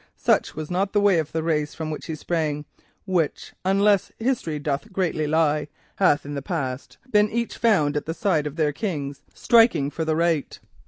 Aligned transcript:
Such 0.17 0.55
was 0.55 0.71
not 0.71 0.93
the 0.93 0.99
way 0.99 1.19
of 1.19 1.31
the 1.31 1.43
race 1.43 1.75
from 1.75 1.91
which 1.91 2.07
he 2.07 2.15
sprang, 2.15 2.65
which, 3.05 3.53
unless 3.63 4.11
history 4.17 4.57
doth 4.57 4.91
greatly 4.91 5.27
lie, 5.27 5.67
hath 5.97 6.25
in 6.25 6.33
the 6.33 6.41
past 6.41 6.97
been 7.11 7.29
ever 7.31 7.49
found 7.49 7.95
at 7.95 8.07
the 8.07 8.15
side 8.15 8.47
of 8.47 8.55
their 8.55 8.73
kings 8.73 9.21
striking 9.35 9.91
for 9.91 10.03
the 10.03 10.15
right. 10.15 10.59